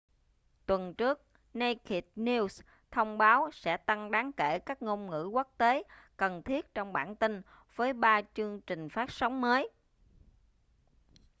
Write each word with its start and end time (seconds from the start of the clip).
tuần 0.65 0.93
trước 0.93 1.21
naked 1.53 2.03
news 2.15 2.61
thông 2.91 3.17
báo 3.17 3.49
sẽ 3.53 3.77
tăng 3.77 4.11
đáng 4.11 4.33
kể 4.33 4.59
các 4.59 4.81
ngôn 4.81 5.07
ngữ 5.09 5.25
quốc 5.27 5.53
tế 5.57 5.83
cần 6.17 6.43
thiết 6.43 6.73
trong 6.75 6.93
bản 6.93 7.15
tin 7.15 7.41
với 7.75 7.93
ba 7.93 8.21
chương 8.33 8.61
trình 8.61 8.89
phát 8.89 9.11
sóng 9.11 9.41
mới 9.41 9.69